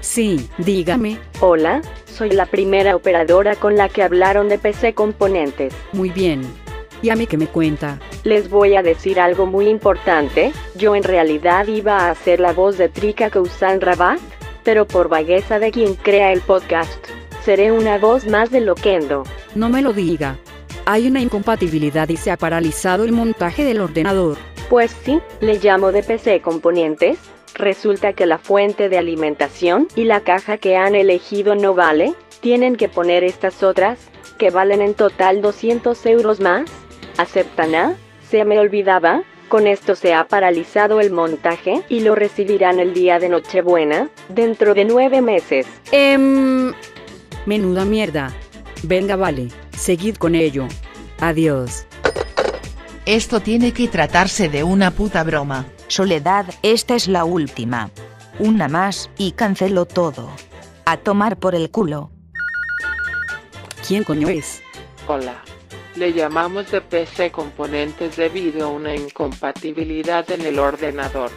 Sí, 0.00 0.48
dígame. 0.58 1.18
Hola, 1.40 1.82
soy 2.06 2.30
la 2.30 2.46
primera 2.46 2.94
operadora 2.94 3.56
con 3.56 3.76
la 3.76 3.88
que 3.88 4.04
hablaron 4.04 4.48
de 4.48 4.60
PC 4.60 4.94
Componentes. 4.94 5.74
Muy 5.92 6.10
bien. 6.10 6.42
¿Y 7.02 7.10
a 7.10 7.16
mí 7.16 7.26
qué 7.26 7.36
me 7.36 7.48
cuenta? 7.48 7.98
Les 8.22 8.48
voy 8.48 8.76
a 8.76 8.82
decir 8.84 9.18
algo 9.18 9.46
muy 9.46 9.68
importante. 9.68 10.52
Yo 10.76 10.94
en 10.94 11.02
realidad 11.02 11.66
iba 11.66 11.98
a 11.98 12.10
hacer 12.10 12.38
la 12.38 12.52
voz 12.52 12.78
de 12.78 12.88
Trika 12.88 13.28
Kausan 13.28 13.80
Rabat, 13.80 14.20
pero 14.64 14.86
por 14.86 15.08
vagueza 15.08 15.58
de 15.58 15.70
quien 15.70 15.94
crea 15.94 16.32
el 16.32 16.40
podcast, 16.40 17.06
seré 17.44 17.72
una 17.72 17.98
voz 17.98 18.26
más 18.26 18.50
de 18.50 18.60
Loquendo. 18.60 19.24
No 19.54 19.68
me 19.68 19.82
lo 19.82 19.92
diga. 19.92 20.36
Hay 20.84 21.06
una 21.06 21.20
incompatibilidad 21.20 22.08
y 22.08 22.16
se 22.16 22.30
ha 22.30 22.36
paralizado 22.36 23.04
el 23.04 23.12
montaje 23.12 23.64
del 23.64 23.80
ordenador. 23.80 24.38
Pues 24.70 24.94
sí, 25.04 25.20
le 25.40 25.58
llamo 25.58 25.92
de 25.92 26.02
PC 26.02 26.40
Componentes. 26.40 27.18
Resulta 27.54 28.12
que 28.12 28.26
la 28.26 28.38
fuente 28.38 28.88
de 28.88 28.98
alimentación 28.98 29.88
y 29.96 30.04
la 30.04 30.20
caja 30.20 30.58
que 30.58 30.76
han 30.76 30.94
elegido 30.94 31.54
no 31.54 31.74
vale. 31.74 32.14
Tienen 32.40 32.76
que 32.76 32.88
poner 32.88 33.24
estas 33.24 33.62
otras, 33.62 33.98
que 34.38 34.50
valen 34.50 34.80
en 34.80 34.94
total 34.94 35.42
200 35.42 36.06
euros 36.06 36.40
más. 36.40 36.70
¿Aceptan 37.16 37.74
a? 37.74 37.96
Se 38.30 38.44
me 38.44 38.58
olvidaba. 38.58 39.22
Con 39.48 39.66
esto 39.66 39.94
se 39.94 40.12
ha 40.12 40.28
paralizado 40.28 41.00
el 41.00 41.10
montaje 41.10 41.82
y 41.88 42.00
lo 42.00 42.14
recibirán 42.14 42.80
el 42.80 42.92
día 42.92 43.18
de 43.18 43.30
Nochebuena, 43.30 44.10
dentro 44.28 44.74
de 44.74 44.84
nueve 44.84 45.22
meses. 45.22 45.66
Em... 45.90 46.74
Menuda 47.46 47.86
mierda. 47.86 48.30
Venga, 48.82 49.16
vale. 49.16 49.48
Seguid 49.74 50.16
con 50.16 50.34
ello. 50.34 50.68
Adiós. 51.20 51.86
Esto 53.06 53.40
tiene 53.40 53.72
que 53.72 53.88
tratarse 53.88 54.50
de 54.50 54.64
una 54.64 54.90
puta 54.90 55.24
broma. 55.24 55.64
Soledad, 55.86 56.44
esta 56.62 56.94
es 56.94 57.08
la 57.08 57.24
última. 57.24 57.90
Una 58.38 58.68
más, 58.68 59.10
y 59.16 59.32
cancelo 59.32 59.86
todo. 59.86 60.28
A 60.84 60.98
tomar 60.98 61.38
por 61.38 61.54
el 61.54 61.70
culo. 61.70 62.10
¿Quién 63.86 64.04
coño 64.04 64.28
es? 64.28 64.60
Hola. 65.06 65.42
Le 65.98 66.12
llamamos 66.12 66.70
de 66.70 66.80
PC 66.80 67.32
componentes 67.32 68.16
debido 68.16 68.66
a 68.66 68.70
una 68.70 68.94
incompatibilidad 68.94 70.30
en 70.30 70.42
el 70.42 70.60
ordenador. 70.60 71.28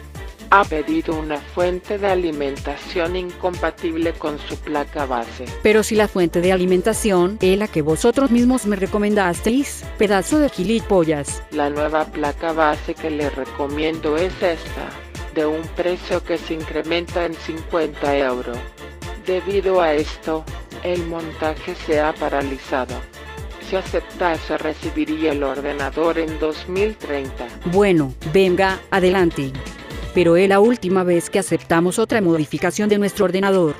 Ha 0.50 0.62
pedido 0.62 1.18
una 1.18 1.38
fuente 1.38 1.98
de 1.98 2.06
alimentación 2.06 3.16
incompatible 3.16 4.12
con 4.12 4.38
su 4.38 4.56
placa 4.56 5.04
base. 5.04 5.46
Pero 5.64 5.82
si 5.82 5.96
la 5.96 6.06
fuente 6.06 6.40
de 6.40 6.52
alimentación 6.52 7.38
es 7.40 7.58
la 7.58 7.66
que 7.66 7.82
vosotros 7.82 8.30
mismos 8.30 8.64
me 8.66 8.76
recomendasteis, 8.76 9.84
pedazo 9.98 10.38
de 10.38 10.48
gilipollas. 10.48 11.42
La 11.50 11.68
nueva 11.68 12.04
placa 12.04 12.52
base 12.52 12.94
que 12.94 13.10
le 13.10 13.30
recomiendo 13.30 14.16
es 14.16 14.32
esta, 14.34 14.90
de 15.34 15.44
un 15.44 15.62
precio 15.74 16.22
que 16.22 16.38
se 16.38 16.54
incrementa 16.54 17.24
en 17.24 17.34
50 17.34 18.16
euros. 18.18 18.58
Debido 19.26 19.80
a 19.80 19.92
esto, 19.94 20.44
el 20.84 21.04
montaje 21.06 21.74
se 21.74 21.98
ha 21.98 22.12
paralizado. 22.12 22.94
Si 23.72 23.76
aceptase 23.76 24.58
recibiría 24.58 25.32
el 25.32 25.42
ordenador 25.42 26.18
en 26.18 26.38
2030. 26.38 27.48
Bueno, 27.72 28.12
venga, 28.30 28.78
adelante. 28.90 29.50
Pero 30.12 30.36
es 30.36 30.46
la 30.46 30.60
última 30.60 31.04
vez 31.04 31.30
que 31.30 31.38
aceptamos 31.38 31.98
otra 31.98 32.20
modificación 32.20 32.90
de 32.90 32.98
nuestro 32.98 33.24
ordenador. 33.24 33.74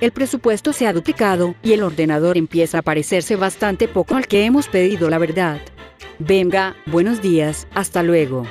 El 0.00 0.12
presupuesto 0.12 0.72
se 0.72 0.86
ha 0.86 0.92
duplicado 0.92 1.56
y 1.60 1.72
el 1.72 1.82
ordenador 1.82 2.38
empieza 2.38 2.78
a 2.78 2.82
parecerse 2.82 3.34
bastante 3.34 3.88
poco 3.88 4.14
al 4.14 4.28
que 4.28 4.44
hemos 4.44 4.68
pedido, 4.68 5.10
la 5.10 5.18
verdad. 5.18 5.60
Venga, 6.20 6.76
buenos 6.86 7.20
días, 7.20 7.66
hasta 7.74 8.04
luego. 8.04 8.46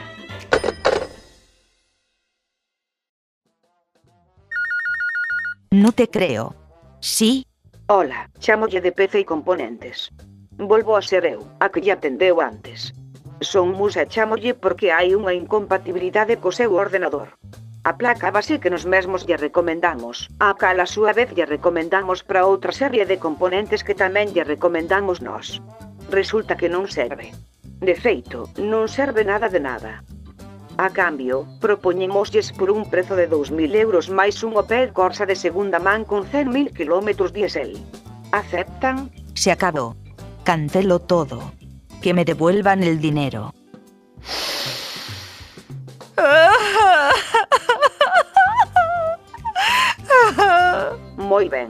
No 5.71 5.93
te 5.93 6.09
creo. 6.09 6.53
Sí, 6.99 7.45
Hola, 7.93 8.29
chamolle 8.39 8.79
de 8.79 8.93
PC 8.93 9.19
e 9.19 9.25
componentes. 9.25 10.13
volvo 10.67 10.97
a 10.97 11.01
ser 11.01 11.25
eu, 11.25 11.41
a 11.59 11.69
que 11.69 11.81
lle 11.81 11.93
atendeu 11.93 12.41
antes. 12.41 12.93
Son 13.41 13.73
Musa 13.73 14.05
chamolle 14.05 14.53
porque 14.53 14.93
hai 14.93 15.17
unha 15.17 15.33
incompatibilidade 15.33 16.37
co 16.37 16.53
seu 16.53 16.77
ordenador. 16.77 17.33
A 17.83 17.97
placa 17.97 18.29
base 18.29 18.61
que 18.61 18.69
nos 18.69 18.85
mesmos 18.85 19.25
lle 19.25 19.41
recomendamos, 19.41 20.29
a 20.37 20.53
cal 20.53 20.77
a 20.77 20.85
súa 20.85 21.17
vez 21.17 21.33
lle 21.33 21.49
recomendamos 21.49 22.21
para 22.21 22.45
outra 22.45 22.69
serie 22.69 23.09
de 23.09 23.17
componentes 23.17 23.81
que 23.81 23.97
tamén 23.97 24.29
lle 24.29 24.45
recomendamos 24.45 25.17
nós. 25.25 25.57
Resulta 26.13 26.53
que 26.53 26.69
non 26.69 26.85
serve. 26.85 27.33
De 27.81 27.97
feito, 27.97 28.45
non 28.61 28.85
serve 28.85 29.25
nada 29.25 29.49
de 29.49 29.57
nada. 29.57 30.05
A 30.77 30.93
cambio, 30.93 31.49
propoñémoslles 31.57 32.53
por 32.53 32.69
un 32.69 32.85
prezo 32.85 33.17
de 33.17 33.25
2.000 33.25 33.73
euros 33.73 34.13
máis 34.13 34.45
un 34.45 34.53
Opel 34.61 34.93
Corsa 34.93 35.25
de 35.25 35.33
segunda 35.33 35.81
man 35.81 36.05
con 36.05 36.29
100.000 36.29 36.77
km 36.77 37.09
diésel. 37.33 37.81
Aceptan? 38.29 39.09
Se 39.33 39.49
acabou. 39.49 40.00
Cancelo 40.43 40.99
todo. 40.99 41.51
Que 42.01 42.13
me 42.13 42.25
devuelvan 42.25 42.83
el 42.83 42.99
dinero. 42.99 43.53
Moi 51.17 51.47
ben. 51.49 51.69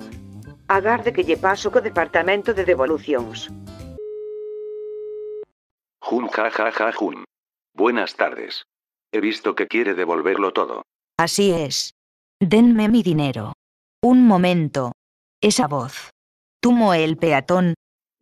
Agarde 0.68 1.12
que 1.12 1.24
lle 1.24 1.38
paso 1.38 1.70
co 1.72 1.82
departamento 1.82 2.54
de 2.54 2.64
devolucións. 2.64 3.52
Jun 6.00 6.30
ja 6.30 6.50
ja 6.50 6.72
ja 6.72 6.92
jun. 6.92 7.26
Buenas 7.76 8.16
tardes. 8.16 8.64
He 9.12 9.20
visto 9.20 9.56
que 9.56 9.68
quiere 9.68 9.94
devolverlo 9.94 10.54
todo. 10.54 10.84
Así 11.20 11.52
es. 11.52 11.94
Denme 12.40 12.88
mi 12.88 13.04
dinero. 13.04 13.54
Un 14.02 14.26
momento. 14.26 14.94
Esa 15.42 15.68
voz. 15.68 16.10
Tumo 16.62 16.94
el 16.94 17.18
peatón. 17.18 17.74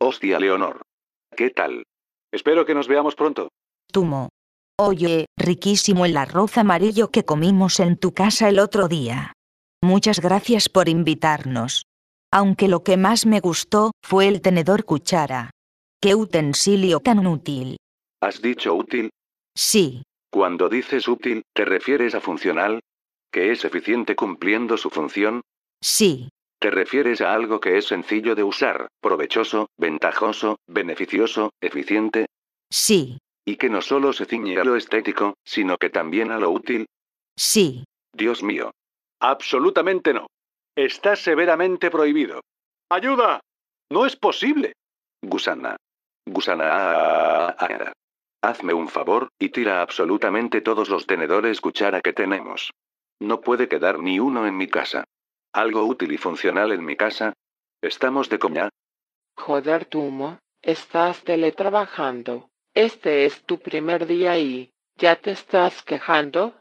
Hostia, 0.02 0.38
Leonor. 0.38 0.82
¿Qué 1.36 1.50
tal? 1.50 1.84
Espero 2.32 2.64
que 2.64 2.74
nos 2.74 2.88
veamos 2.88 3.14
pronto. 3.14 3.48
Tumo. 3.92 4.28
Oye, 4.78 5.26
riquísimo 5.38 6.06
el 6.06 6.16
arroz 6.16 6.56
amarillo 6.56 7.10
que 7.10 7.24
comimos 7.24 7.80
en 7.80 7.96
tu 7.98 8.12
casa 8.14 8.48
el 8.48 8.58
otro 8.58 8.88
día. 8.88 9.34
Muchas 9.82 10.20
gracias 10.20 10.68
por 10.68 10.88
invitarnos. 10.88 11.84
Aunque 12.32 12.68
lo 12.68 12.82
que 12.82 12.96
más 12.96 13.26
me 13.26 13.40
gustó 13.40 13.92
fue 14.02 14.28
el 14.28 14.40
tenedor 14.40 14.84
cuchara. 14.84 15.50
Qué 16.00 16.14
utensilio 16.14 17.00
tan 17.00 17.26
útil. 17.26 17.76
¿Has 18.22 18.40
dicho 18.40 18.74
útil? 18.74 19.10
Sí, 19.54 20.02
Cuando 20.32 20.68
dices 20.68 21.08
útil, 21.08 21.42
¿te 21.54 21.64
refieres 21.64 22.14
a 22.14 22.20
funcional? 22.20 22.80
¿Que 23.32 23.50
es 23.52 23.64
eficiente 23.64 24.14
cumpliendo 24.16 24.76
su 24.76 24.88
función? 24.90 25.42
sí, 25.82 26.28
¿Te 26.60 26.70
refieres 26.70 27.22
a 27.22 27.32
algo 27.32 27.58
que 27.58 27.78
es 27.78 27.86
sencillo 27.86 28.34
de 28.34 28.42
usar, 28.44 28.88
provechoso, 29.00 29.70
ventajoso, 29.78 30.58
beneficioso, 30.66 31.52
eficiente? 31.60 32.26
sí, 32.70 33.18
Y 33.46 33.56
que 33.56 33.70
no 33.70 33.80
solo 33.80 34.12
se 34.12 34.26
ciñe 34.26 34.58
a 34.60 34.64
lo 34.64 34.76
estético, 34.76 35.34
sino 35.42 35.78
que 35.78 35.88
también 35.90 36.30
a 36.30 36.38
lo 36.38 36.50
útil? 36.50 36.86
sí. 37.36 37.84
Dios 38.12 38.42
mío. 38.42 38.72
Absolutamente 39.20 40.12
no. 40.12 40.26
Está 40.76 41.14
severamente 41.16 41.90
prohibido. 41.90 42.40
¡Ayuda! 42.90 43.40
No 43.90 44.04
es 44.04 44.16
posible. 44.16 44.72
Gusana. 45.22 45.76
Gusana. 46.26 47.54
Hazme 48.42 48.74
un 48.74 48.88
favor, 48.88 49.28
y 49.38 49.50
tira 49.50 49.80
absolutamente 49.80 50.60
todos 50.60 50.88
los 50.88 51.06
tenedores 51.06 51.60
cuchara 51.60 52.00
que 52.00 52.12
tenemos. 52.12 52.72
No 53.20 53.40
puede 53.40 53.68
quedar 53.68 54.00
ni 54.00 54.18
uno 54.18 54.46
en 54.46 54.56
mi 54.56 54.66
casa. 54.66 55.04
¿Algo 55.52 55.84
útil 55.84 56.12
y 56.12 56.16
funcional 56.16 56.70
en 56.70 56.84
mi 56.84 56.96
casa? 56.96 57.32
¿Estamos 57.82 58.28
de 58.28 58.38
coña? 58.38 58.68
Joder, 59.36 59.84
Tumo, 59.84 60.38
estás 60.62 61.24
teletrabajando. 61.24 62.50
Este 62.72 63.24
es 63.24 63.42
tu 63.42 63.58
primer 63.58 64.06
día 64.06 64.38
y, 64.38 64.70
¿ya 64.96 65.16
te 65.16 65.32
estás 65.32 65.82
quejando? 65.82 66.54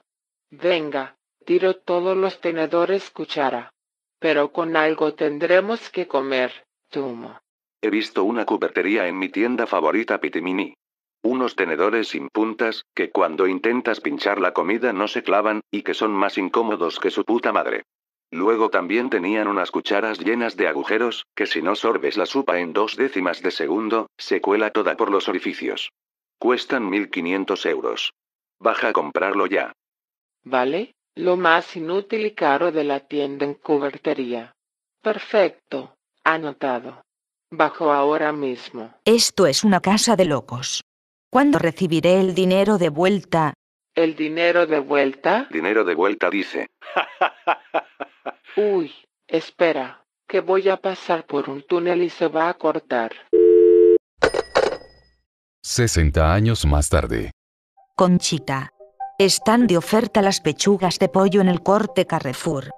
Venga, 0.49 1.17
tiro 1.45 1.75
todos 1.75 2.17
los 2.17 2.41
tenedores 2.41 3.11
cuchara. 3.11 3.71
Pero 4.17 4.51
con 4.51 4.75
algo 4.75 5.13
tendremos 5.13 5.91
que 5.91 6.07
comer, 6.07 6.51
Tumo. 6.89 7.39
He 7.81 7.91
visto 7.91 8.23
una 8.23 8.45
cubertería 8.45 9.07
en 9.07 9.19
mi 9.19 9.29
tienda 9.29 9.67
favorita 9.67 10.19
Pitimini. 10.19 10.73
Unos 11.21 11.55
tenedores 11.55 12.07
sin 12.07 12.29
puntas, 12.29 12.85
que 12.95 13.11
cuando 13.11 13.45
intentas 13.45 14.01
pinchar 14.01 14.39
la 14.39 14.53
comida 14.53 14.93
no 14.93 15.07
se 15.07 15.21
clavan, 15.21 15.61
y 15.69 15.83
que 15.83 15.93
son 15.93 16.11
más 16.11 16.39
incómodos 16.39 16.99
que 16.99 17.11
su 17.11 17.23
puta 17.23 17.51
madre. 17.51 17.83
Luego 18.31 18.69
también 18.69 19.09
tenían 19.09 19.47
unas 19.47 19.71
cucharas 19.71 20.19
llenas 20.19 20.55
de 20.55 20.67
agujeros, 20.67 21.25
que 21.35 21.47
si 21.47 21.61
no 21.61 21.75
sorbes 21.75 22.15
la 22.15 22.27
sopa 22.27 22.59
en 22.59 22.73
dos 22.73 22.95
décimas 22.95 23.41
de 23.41 23.51
segundo, 23.51 24.07
se 24.17 24.39
cuela 24.39 24.69
toda 24.69 24.95
por 24.95 25.09
los 25.11 25.27
orificios. 25.27 25.91
Cuestan 26.37 26.89
1500 26.89 27.65
euros. 27.65 28.13
Baja 28.59 28.89
a 28.89 28.93
comprarlo 28.93 29.47
ya. 29.47 29.73
¿Vale? 30.43 30.93
Lo 31.15 31.37
más 31.37 31.75
inútil 31.75 32.25
y 32.27 32.31
caro 32.31 32.71
de 32.71 32.83
la 32.83 33.01
tienda 33.01 33.45
en 33.45 33.55
cubertería. 33.55 34.53
Perfecto. 35.01 35.95
Anotado. 36.23 37.01
Bajo 37.49 37.91
ahora 37.91 38.31
mismo. 38.31 38.93
Esto 39.05 39.47
es 39.47 39.63
una 39.63 39.79
casa 39.81 40.15
de 40.15 40.25
locos. 40.25 40.83
¿Cuándo 41.31 41.57
recibiré 41.57 42.19
el 42.19 42.35
dinero 42.35 42.77
de 42.77 42.89
vuelta? 42.89 43.53
¿El 43.95 44.15
dinero 44.15 44.67
de 44.67 44.79
vuelta? 44.79 45.47
Dinero 45.49 45.83
de 45.83 45.95
vuelta 45.95 46.29
dice. 46.29 46.67
Uy, 48.59 48.91
espera, 49.25 50.03
que 50.27 50.41
voy 50.41 50.67
a 50.67 50.75
pasar 50.75 51.25
por 51.25 51.49
un 51.49 51.65
túnel 51.65 52.03
y 52.03 52.09
se 52.09 52.27
va 52.27 52.49
a 52.49 52.55
cortar. 52.55 53.11
60 55.63 56.33
años 56.33 56.65
más 56.65 56.89
tarde. 56.89 57.31
Conchita. 57.95 58.73
Están 59.17 59.65
de 59.65 59.77
oferta 59.77 60.21
las 60.21 60.41
pechugas 60.41 60.99
de 60.99 61.07
pollo 61.07 61.39
en 61.39 61.47
el 61.47 61.63
corte 61.63 62.05
Carrefour. 62.05 62.71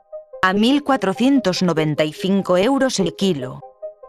A 0.44 0.54
1.495 0.54 2.64
euros 2.64 3.00
el 3.00 3.16
kilo. 3.16 3.62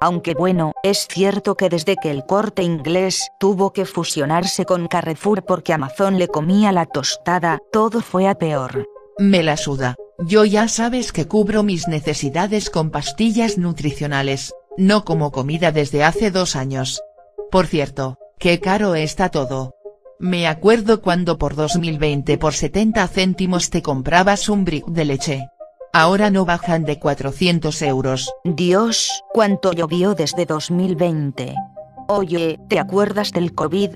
Aunque 0.02 0.34
bueno, 0.34 0.72
es 0.82 1.06
cierto 1.08 1.54
que 1.54 1.70
desde 1.70 1.96
que 1.96 2.10
el 2.10 2.26
corte 2.26 2.62
inglés 2.62 3.30
tuvo 3.40 3.72
que 3.72 3.86
fusionarse 3.86 4.66
con 4.66 4.88
Carrefour 4.88 5.46
porque 5.46 5.72
Amazon 5.72 6.18
le 6.18 6.28
comía 6.28 6.70
la 6.70 6.84
tostada, 6.84 7.60
todo 7.72 8.02
fue 8.02 8.28
a 8.28 8.34
peor. 8.34 8.86
Me 9.18 9.42
la 9.42 9.56
suda. 9.56 9.96
Yo 10.24 10.44
ya 10.44 10.68
sabes 10.68 11.10
que 11.10 11.26
cubro 11.26 11.64
mis 11.64 11.88
necesidades 11.88 12.70
con 12.70 12.90
pastillas 12.90 13.58
nutricionales, 13.58 14.54
no 14.76 15.04
como 15.04 15.32
comida 15.32 15.72
desde 15.72 16.04
hace 16.04 16.30
dos 16.30 16.54
años. 16.54 17.02
Por 17.50 17.66
cierto, 17.66 18.18
qué 18.38 18.60
caro 18.60 18.94
está 18.94 19.30
todo. 19.30 19.74
Me 20.20 20.46
acuerdo 20.46 21.02
cuando 21.02 21.38
por 21.38 21.56
2020 21.56 22.38
por 22.38 22.54
70 22.54 23.08
céntimos 23.08 23.70
te 23.70 23.82
comprabas 23.82 24.48
un 24.48 24.64
brick 24.64 24.86
de 24.86 25.04
leche. 25.04 25.48
Ahora 25.92 26.30
no 26.30 26.44
bajan 26.44 26.84
de 26.84 27.00
400 27.00 27.82
euros. 27.82 28.32
Dios, 28.44 29.24
cuánto 29.32 29.72
llovió 29.72 30.14
desde 30.14 30.46
2020. 30.46 31.56
Oye, 32.08 32.60
¿te 32.68 32.78
acuerdas 32.78 33.32
del 33.32 33.54
COVID? 33.54 33.90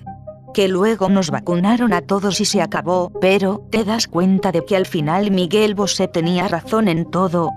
Que 0.57 0.69
luego 0.69 1.11
nos 1.11 1.31
vacunaron 1.31 1.93
a 1.93 2.01
todos 2.01 2.41
y 2.41 2.47
se 2.47 2.63
acabó, 2.63 3.13
pero, 3.21 3.69
¿te 3.71 3.85
das 3.85 4.07
cuenta 4.07 4.53
de 4.53 4.65
que 4.65 4.75
al 4.75 4.87
final 4.87 5.31
Miguel 5.31 5.75
Bosé 5.75 6.09
tenía 6.09 6.49
razón 6.49 6.89
en 6.89 7.11
todo? 7.11 7.51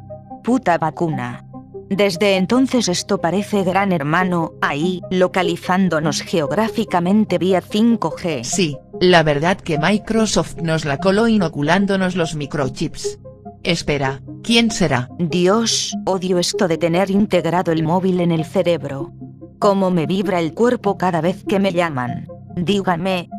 Puta 0.43 0.77
vacuna. 0.77 1.45
Desde 1.89 2.35
entonces 2.35 2.89
esto 2.89 3.21
parece 3.21 3.63
gran 3.63 3.93
hermano, 3.93 4.51
ahí, 4.59 4.99
localizándonos 5.11 6.23
geográficamente 6.23 7.37
vía 7.37 7.61
5G. 7.61 8.43
Sí, 8.43 8.77
la 8.99 9.23
verdad 9.23 9.55
que 9.55 9.79
Microsoft 9.79 10.57
nos 10.57 10.83
la 10.83 10.97
coló 10.97 11.29
inoculándonos 11.29 12.17
los 12.17 12.35
microchips. 12.35 13.17
Espera, 13.63 14.21
¿quién 14.43 14.71
será? 14.71 15.07
Dios, 15.17 15.95
odio 16.05 16.37
esto 16.37 16.67
de 16.67 16.77
tener 16.77 17.11
integrado 17.11 17.71
el 17.71 17.81
móvil 17.81 18.19
en 18.19 18.33
el 18.33 18.43
cerebro. 18.43 19.13
Cómo 19.57 19.89
me 19.89 20.05
vibra 20.05 20.41
el 20.41 20.53
cuerpo 20.53 20.97
cada 20.97 21.21
vez 21.21 21.45
que 21.47 21.59
me 21.59 21.71
llaman. 21.71 22.27
Dígame. 22.65 23.29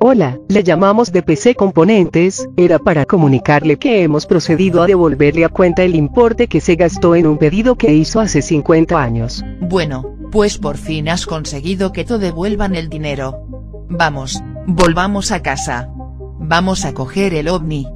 Hola, 0.00 0.38
le 0.48 0.62
llamamos 0.62 1.10
de 1.10 1.22
PC 1.22 1.56
Componentes, 1.56 2.48
era 2.56 2.78
para 2.78 3.04
comunicarle 3.04 3.78
que 3.78 4.04
hemos 4.04 4.26
procedido 4.26 4.80
a 4.80 4.86
devolverle 4.86 5.44
a 5.44 5.48
cuenta 5.48 5.82
el 5.82 5.96
importe 5.96 6.46
que 6.46 6.60
se 6.60 6.76
gastó 6.76 7.16
en 7.16 7.26
un 7.26 7.36
pedido 7.36 7.74
que 7.74 7.92
hizo 7.92 8.20
hace 8.20 8.40
50 8.40 9.00
años. 9.02 9.44
Bueno, 9.60 10.14
pues 10.30 10.56
por 10.58 10.76
fin 10.76 11.08
has 11.08 11.26
conseguido 11.26 11.92
que 11.92 12.04
te 12.04 12.18
devuelvan 12.18 12.76
el 12.76 12.88
dinero. 12.88 13.42
Vamos, 13.88 14.40
volvamos 14.66 15.32
a 15.32 15.42
casa. 15.42 15.90
Vamos 16.38 16.84
a 16.84 16.94
coger 16.94 17.34
el 17.34 17.48
ovni. 17.48 17.88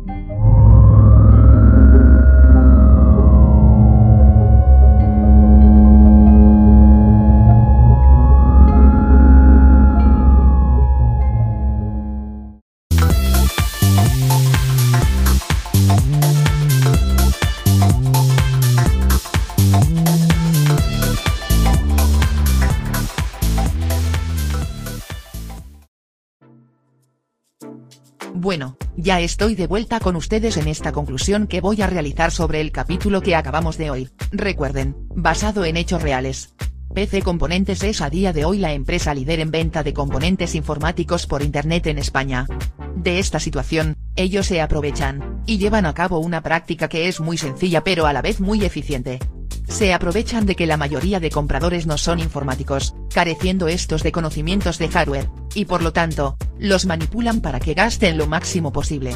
Bueno, 28.42 28.76
ya 28.96 29.20
estoy 29.20 29.54
de 29.54 29.68
vuelta 29.68 30.00
con 30.00 30.16
ustedes 30.16 30.56
en 30.56 30.66
esta 30.66 30.90
conclusión 30.90 31.46
que 31.46 31.60
voy 31.60 31.80
a 31.80 31.86
realizar 31.86 32.32
sobre 32.32 32.60
el 32.60 32.72
capítulo 32.72 33.20
que 33.20 33.36
acabamos 33.36 33.78
de 33.78 33.92
oír, 33.92 34.12
recuerden, 34.32 34.96
basado 35.14 35.64
en 35.64 35.76
hechos 35.76 36.02
reales. 36.02 36.52
PC 36.92 37.22
Componentes 37.22 37.84
es 37.84 38.00
a 38.00 38.10
día 38.10 38.32
de 38.32 38.44
hoy 38.44 38.58
la 38.58 38.72
empresa 38.72 39.14
líder 39.14 39.38
en 39.38 39.52
venta 39.52 39.84
de 39.84 39.94
componentes 39.94 40.56
informáticos 40.56 41.28
por 41.28 41.40
Internet 41.40 41.86
en 41.86 41.98
España. 41.98 42.48
De 42.96 43.20
esta 43.20 43.38
situación, 43.38 43.96
ellos 44.16 44.46
se 44.46 44.60
aprovechan, 44.60 45.40
y 45.46 45.58
llevan 45.58 45.86
a 45.86 45.94
cabo 45.94 46.18
una 46.18 46.42
práctica 46.42 46.88
que 46.88 47.06
es 47.06 47.20
muy 47.20 47.38
sencilla 47.38 47.84
pero 47.84 48.06
a 48.06 48.12
la 48.12 48.22
vez 48.22 48.40
muy 48.40 48.64
eficiente. 48.64 49.20
Se 49.68 49.94
aprovechan 49.94 50.46
de 50.46 50.56
que 50.56 50.66
la 50.66 50.76
mayoría 50.76 51.20
de 51.20 51.30
compradores 51.30 51.86
no 51.86 51.96
son 51.96 52.18
informáticos, 52.18 52.96
careciendo 53.14 53.68
estos 53.68 54.02
de 54.02 54.10
conocimientos 54.10 54.78
de 54.78 54.88
hardware, 54.88 55.28
y 55.54 55.64
por 55.66 55.82
lo 55.82 55.92
tanto, 55.92 56.36
los 56.58 56.86
manipulan 56.86 57.40
para 57.40 57.60
que 57.60 57.74
gasten 57.74 58.18
lo 58.18 58.26
máximo 58.26 58.72
posible. 58.72 59.14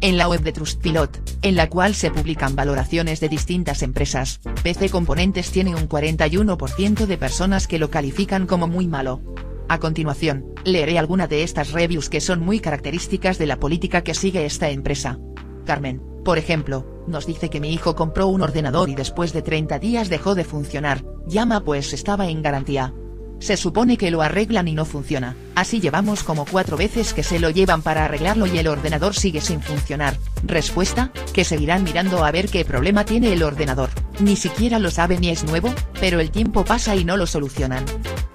En 0.00 0.16
la 0.16 0.28
web 0.28 0.42
de 0.42 0.52
Trustpilot, 0.52 1.38
en 1.42 1.56
la 1.56 1.68
cual 1.68 1.94
se 1.94 2.10
publican 2.10 2.54
valoraciones 2.54 3.20
de 3.20 3.28
distintas 3.28 3.82
empresas, 3.82 4.40
PC 4.62 4.90
Componentes 4.90 5.50
tiene 5.50 5.74
un 5.74 5.88
41% 5.88 7.06
de 7.06 7.18
personas 7.18 7.66
que 7.66 7.78
lo 7.78 7.90
califican 7.90 8.46
como 8.46 8.68
muy 8.68 8.86
malo. 8.86 9.20
A 9.68 9.80
continuación, 9.80 10.46
leeré 10.64 10.98
alguna 10.98 11.26
de 11.26 11.42
estas 11.42 11.72
reviews 11.72 12.08
que 12.08 12.20
son 12.20 12.40
muy 12.40 12.60
características 12.60 13.38
de 13.38 13.46
la 13.46 13.58
política 13.58 14.02
que 14.02 14.14
sigue 14.14 14.46
esta 14.46 14.70
empresa. 14.70 15.18
Carmen, 15.66 16.00
por 16.24 16.38
ejemplo, 16.38 16.86
nos 17.06 17.26
dice 17.26 17.50
que 17.50 17.60
mi 17.60 17.72
hijo 17.72 17.96
compró 17.96 18.28
un 18.28 18.42
ordenador 18.42 18.88
y 18.88 18.94
después 18.94 19.32
de 19.32 19.42
30 19.42 19.78
días 19.78 20.08
dejó 20.08 20.34
de 20.34 20.44
funcionar, 20.44 21.04
llama 21.26 21.64
pues 21.64 21.92
estaba 21.92 22.28
en 22.28 22.42
garantía. 22.42 22.94
Se 23.40 23.56
supone 23.56 23.96
que 23.96 24.10
lo 24.10 24.20
arreglan 24.20 24.68
y 24.68 24.74
no 24.74 24.84
funciona, 24.84 25.36
así 25.54 25.80
llevamos 25.80 26.24
como 26.24 26.44
cuatro 26.44 26.76
veces 26.76 27.14
que 27.14 27.22
se 27.22 27.38
lo 27.38 27.50
llevan 27.50 27.82
para 27.82 28.04
arreglarlo 28.04 28.46
y 28.46 28.58
el 28.58 28.66
ordenador 28.66 29.14
sigue 29.14 29.40
sin 29.40 29.62
funcionar. 29.62 30.18
Respuesta, 30.44 31.12
que 31.32 31.44
seguirán 31.44 31.84
mirando 31.84 32.24
a 32.24 32.30
ver 32.30 32.48
qué 32.48 32.64
problema 32.64 33.04
tiene 33.04 33.32
el 33.32 33.42
ordenador, 33.42 33.90
ni 34.20 34.36
siquiera 34.36 34.78
lo 34.78 34.90
saben 34.90 35.20
ni 35.20 35.30
es 35.30 35.44
nuevo, 35.44 35.72
pero 36.00 36.20
el 36.20 36.30
tiempo 36.30 36.64
pasa 36.64 36.96
y 36.96 37.04
no 37.04 37.16
lo 37.16 37.26
solucionan. 37.26 37.84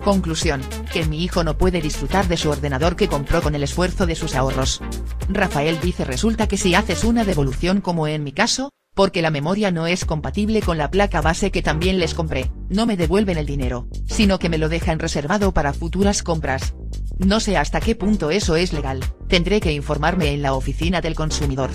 Conclusión, 0.04 0.62
que 0.92 1.06
mi 1.06 1.24
hijo 1.24 1.44
no 1.44 1.58
puede 1.58 1.82
disfrutar 1.82 2.28
de 2.28 2.38
su 2.38 2.50
ordenador 2.50 2.96
que 2.96 3.08
compró 3.08 3.42
con 3.42 3.56
el 3.56 3.64
esfuerzo 3.64 4.06
de 4.06 4.16
sus 4.16 4.36
ahorros. 4.36 4.82
Rafael 5.30 5.80
dice 5.82 6.06
resulta 6.06 6.48
que 6.48 6.58
si 6.58 6.76
haces 6.76 7.04
una 7.04 7.24
devolución 7.24 7.82
como 7.82 8.08
en 8.08 8.24
mi 8.24 8.32
caso, 8.32 8.70
porque 8.94 9.22
la 9.22 9.32
memoria 9.32 9.72
no 9.72 9.88
es 9.88 10.06
compatible 10.06 10.62
con 10.62 10.78
la 10.78 10.92
placa 10.92 11.22
base 11.22 11.52
que 11.52 11.62
también 11.62 12.00
les 12.00 12.14
compré, 12.14 12.52
no 12.70 12.86
me 12.86 12.98
devuelven 12.98 13.38
el 13.38 13.46
dinero, 13.46 13.88
sino 14.08 14.40
que 14.40 14.50
me 14.50 14.58
lo 14.58 14.70
dejan 14.70 15.00
reservado 15.00 15.54
para 15.54 15.74
futuras 15.74 16.24
compras. 16.24 16.76
No 17.18 17.40
sé 17.40 17.58
hasta 17.58 17.82
qué 17.82 17.96
punto 17.96 18.32
eso 18.32 18.56
es 18.56 18.74
legal, 18.74 19.04
tendré 19.28 19.62
que 19.62 19.74
informarme 19.74 20.32
en 20.32 20.42
la 20.42 20.54
oficina 20.54 21.02
del 21.02 21.16
consumidor. 21.16 21.72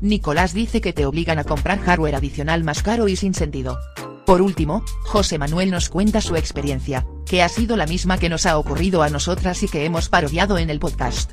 Nicolás 0.00 0.52
dice 0.52 0.80
que 0.80 0.92
te 0.92 1.06
obligan 1.06 1.38
a 1.38 1.44
comprar 1.44 1.80
hardware 1.80 2.14
adicional 2.14 2.62
más 2.64 2.82
caro 2.82 3.08
y 3.08 3.16
sin 3.16 3.34
sentido. 3.34 3.78
Por 4.26 4.42
último, 4.42 4.84
José 5.04 5.38
Manuel 5.38 5.70
nos 5.70 5.88
cuenta 5.88 6.20
su 6.20 6.36
experiencia, 6.36 7.06
que 7.24 7.42
ha 7.42 7.48
sido 7.48 7.78
la 7.78 7.86
misma 7.86 8.18
que 8.18 8.28
nos 8.28 8.44
ha 8.44 8.58
ocurrido 8.58 9.02
a 9.02 9.08
nosotras 9.08 9.62
y 9.62 9.68
que 9.68 9.86
hemos 9.86 10.10
parodiado 10.10 10.58
en 10.58 10.68
el 10.68 10.78
podcast. 10.78 11.32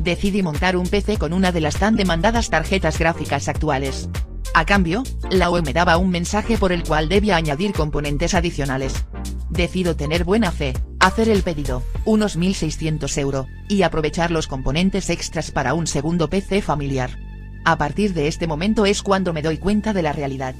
Decidí 0.00 0.44
montar 0.44 0.76
un 0.76 0.86
PC 0.86 1.18
con 1.18 1.32
una 1.32 1.50
de 1.50 1.60
las 1.60 1.76
tan 1.76 1.96
demandadas 1.96 2.48
tarjetas 2.48 3.00
gráficas 3.00 3.48
actuales. 3.48 4.08
A 4.56 4.64
cambio, 4.64 5.02
la 5.30 5.50
UE 5.50 5.60
me 5.60 5.74
daba 5.74 5.98
un 5.98 6.08
mensaje 6.08 6.56
por 6.56 6.72
el 6.72 6.82
cual 6.82 7.10
debía 7.10 7.36
añadir 7.36 7.74
componentes 7.74 8.32
adicionales. 8.32 9.04
Decido 9.50 9.96
tener 9.96 10.24
buena 10.24 10.50
fe, 10.50 10.72
hacer 10.98 11.28
el 11.28 11.42
pedido, 11.42 11.82
unos 12.06 12.38
1.600 12.38 13.18
euros, 13.18 13.46
y 13.68 13.82
aprovechar 13.82 14.30
los 14.30 14.46
componentes 14.46 15.10
extras 15.10 15.50
para 15.50 15.74
un 15.74 15.86
segundo 15.86 16.30
PC 16.30 16.62
familiar. 16.62 17.18
A 17.66 17.76
partir 17.76 18.14
de 18.14 18.28
este 18.28 18.46
momento 18.46 18.86
es 18.86 19.02
cuando 19.02 19.34
me 19.34 19.42
doy 19.42 19.58
cuenta 19.58 19.92
de 19.92 20.00
la 20.00 20.14
realidad. 20.14 20.54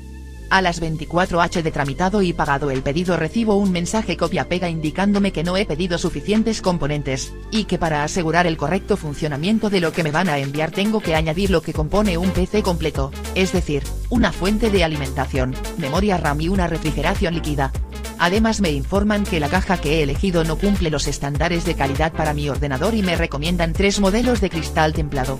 A 0.48 0.62
las 0.62 0.80
24h 0.80 1.62
de 1.62 1.72
tramitado 1.72 2.22
y 2.22 2.32
pagado 2.32 2.70
el 2.70 2.82
pedido 2.82 3.16
recibo 3.16 3.56
un 3.56 3.72
mensaje 3.72 4.16
copia-pega 4.16 4.68
indicándome 4.68 5.32
que 5.32 5.42
no 5.42 5.56
he 5.56 5.66
pedido 5.66 5.98
suficientes 5.98 6.62
componentes, 6.62 7.32
y 7.50 7.64
que 7.64 7.78
para 7.78 8.04
asegurar 8.04 8.46
el 8.46 8.56
correcto 8.56 8.96
funcionamiento 8.96 9.70
de 9.70 9.80
lo 9.80 9.92
que 9.92 10.04
me 10.04 10.12
van 10.12 10.28
a 10.28 10.38
enviar 10.38 10.70
tengo 10.70 11.00
que 11.00 11.16
añadir 11.16 11.50
lo 11.50 11.62
que 11.62 11.72
compone 11.72 12.16
un 12.16 12.30
PC 12.30 12.62
completo, 12.62 13.10
es 13.34 13.52
decir, 13.52 13.82
una 14.08 14.30
fuente 14.30 14.70
de 14.70 14.84
alimentación, 14.84 15.54
memoria 15.78 16.16
RAM 16.16 16.40
y 16.40 16.48
una 16.48 16.68
refrigeración 16.68 17.34
líquida. 17.34 17.72
Además 18.18 18.60
me 18.60 18.70
informan 18.70 19.24
que 19.24 19.40
la 19.40 19.48
caja 19.48 19.78
que 19.78 19.98
he 19.98 20.02
elegido 20.04 20.44
no 20.44 20.56
cumple 20.56 20.90
los 20.90 21.08
estándares 21.08 21.64
de 21.64 21.74
calidad 21.74 22.12
para 22.12 22.34
mi 22.34 22.48
ordenador 22.48 22.94
y 22.94 23.02
me 23.02 23.16
recomiendan 23.16 23.72
tres 23.72 24.00
modelos 24.00 24.40
de 24.40 24.48
cristal 24.48 24.92
templado. 24.92 25.38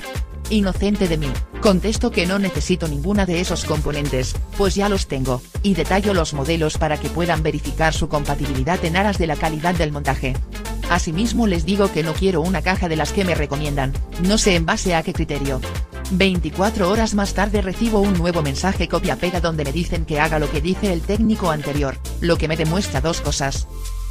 Inocente 0.49 1.09
de 1.09 1.17
mí, 1.17 1.27
contesto 1.61 2.13
que 2.13 2.25
no 2.25 2.39
necesito 2.39 2.87
ninguna 2.87 3.27
de 3.27 3.41
esos 3.41 3.65
componentes, 3.65 4.37
pues 4.57 4.77
ya 4.77 4.89
los 4.89 5.09
tengo, 5.09 5.43
y 5.65 5.75
detallo 5.75 6.15
los 6.15 6.35
modelos 6.35 6.79
para 6.79 6.99
que 6.99 7.09
puedan 7.09 7.43
verificar 7.43 7.93
su 7.93 8.09
compatibilidad 8.09 8.83
en 8.85 8.97
aras 8.97 9.19
de 9.19 9.27
la 9.27 9.35
calidad 9.35 9.75
del 9.75 9.91
montaje. 9.91 10.37
Asimismo 10.89 11.49
les 11.49 11.67
digo 11.67 11.91
que 11.91 12.05
no 12.05 12.15
quiero 12.15 12.43
una 12.43 12.63
caja 12.63 12.89
de 12.89 12.95
las 12.95 13.13
que 13.13 13.25
me 13.25 13.35
recomiendan, 13.35 13.93
no 14.23 14.39
sé 14.39 14.55
en 14.55 14.67
base 14.67 14.95
a 14.95 15.03
qué 15.03 15.13
criterio. 15.13 15.61
24 16.13 16.89
horas 16.89 17.15
más 17.15 17.35
tarde 17.35 17.61
recibo 17.61 17.99
un 17.99 18.17
nuevo 18.17 18.41
mensaje 18.41 18.87
copia-pega 18.87 19.41
donde 19.41 19.65
me 19.65 19.73
dicen 19.73 20.05
que 20.05 20.21
haga 20.21 20.39
lo 20.39 20.49
que 20.49 20.61
dice 20.61 20.93
el 20.93 21.01
técnico 21.01 21.51
anterior, 21.51 21.99
lo 22.21 22.39
que 22.39 22.47
me 22.47 22.57
demuestra 22.57 23.01
dos 23.01 23.21
cosas. 23.21 23.67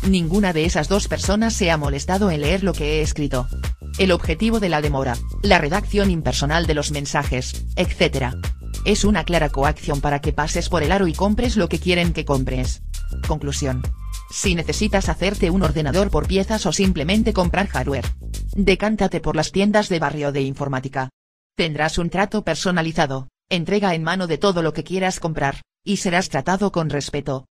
Ninguna 0.05 0.51
de 0.51 0.65
esas 0.65 0.89
dos 0.89 1.07
personas 1.07 1.53
se 1.53 1.71
ha 1.71 1.77
molestado 1.77 2.29
en 2.29 2.41
leer 2.41 2.63
lo 2.63 2.73
que 2.73 2.99
he 2.99 3.01
escrito. 3.01 3.47
El 3.97 4.11
objetivo 4.11 4.59
de 4.59 4.67
la 4.67 4.81
demora, 4.81 5.15
la 5.41 5.57
redacción 5.57 6.11
impersonal 6.11 6.67
de 6.67 6.73
los 6.73 6.91
mensajes, 6.91 7.65
etc. 7.77 8.35
Es 8.83 9.05
una 9.05 9.23
clara 9.23 9.49
coacción 9.49 10.01
para 10.01 10.19
que 10.19 10.33
pases 10.33 10.67
por 10.67 10.83
el 10.83 10.91
aro 10.91 11.07
y 11.07 11.13
compres 11.13 11.55
lo 11.55 11.69
que 11.69 11.79
quieren 11.79 12.11
que 12.11 12.25
compres. 12.25 12.83
Conclusión. 13.25 13.83
Si 14.29 14.53
necesitas 14.53 15.07
hacerte 15.07 15.49
un 15.49 15.63
ordenador 15.63 16.09
por 16.09 16.27
piezas 16.27 16.65
o 16.65 16.73
simplemente 16.73 17.31
comprar 17.31 17.67
hardware. 17.67 18.05
Decántate 18.53 19.21
por 19.21 19.37
las 19.37 19.53
tiendas 19.53 19.87
de 19.87 19.99
barrio 19.99 20.33
de 20.33 20.41
informática. 20.41 21.09
Tendrás 21.55 21.97
un 21.97 22.09
trato 22.09 22.43
personalizado, 22.43 23.29
entrega 23.49 23.95
en 23.95 24.03
mano 24.03 24.27
de 24.27 24.37
todo 24.37 24.61
lo 24.61 24.73
que 24.73 24.83
quieras 24.83 25.21
comprar, 25.21 25.61
y 25.85 25.97
serás 25.97 26.27
tratado 26.27 26.73
con 26.73 26.89
respeto. 26.89 27.45